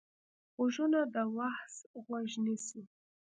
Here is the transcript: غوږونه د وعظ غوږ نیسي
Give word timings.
غوږونه 0.55 0.99
د 1.13 1.15
وعظ 1.35 1.73
غوږ 2.05 2.29
نیسي 2.45 2.81